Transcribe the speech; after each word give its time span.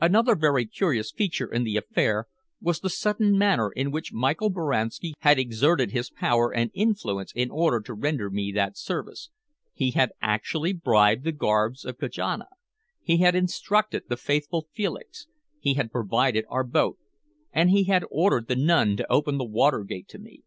Another 0.00 0.34
very 0.34 0.66
curious 0.66 1.12
feature 1.12 1.46
in 1.46 1.62
the 1.62 1.76
affair 1.76 2.26
was 2.60 2.80
the 2.80 2.90
sudden 2.90 3.38
manner 3.38 3.70
in 3.70 3.92
which 3.92 4.12
Michael 4.12 4.50
Boranski 4.50 5.12
had 5.20 5.38
exerted 5.38 5.92
his 5.92 6.10
power 6.10 6.52
and 6.52 6.72
influence 6.74 7.30
in 7.36 7.48
order 7.52 7.80
to 7.82 7.94
render 7.94 8.28
me 8.28 8.50
that 8.50 8.76
service. 8.76 9.30
He 9.72 9.92
had 9.92 10.10
actually 10.20 10.72
bribed 10.72 11.22
the 11.22 11.30
guards 11.30 11.84
of 11.84 11.96
Kajana; 11.96 12.48
he 13.02 13.18
had 13.18 13.36
instructed 13.36 14.02
the 14.08 14.16
faithful 14.16 14.66
Felix, 14.72 15.28
he 15.60 15.74
had 15.74 15.92
provided 15.92 16.44
our 16.48 16.64
boat, 16.64 16.98
and 17.52 17.70
he 17.70 17.84
had 17.84 18.04
ordered 18.10 18.48
the 18.48 18.56
nun 18.56 18.96
to 18.96 19.06
open 19.08 19.38
the 19.38 19.44
water 19.44 19.84
gate 19.84 20.08
to 20.08 20.18
me. 20.18 20.42